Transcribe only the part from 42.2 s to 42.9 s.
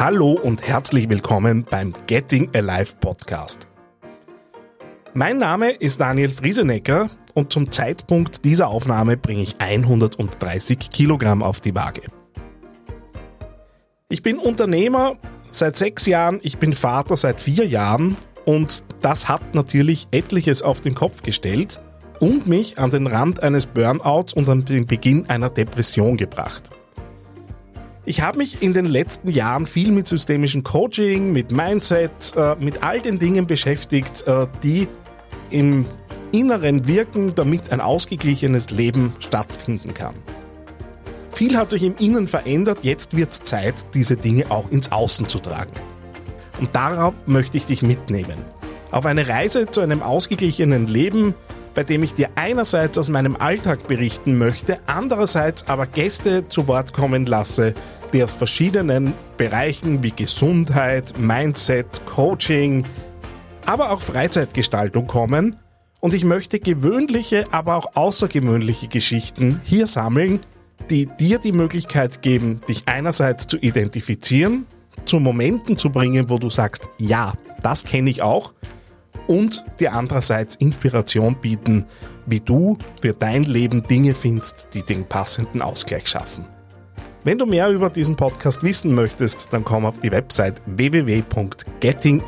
verändert,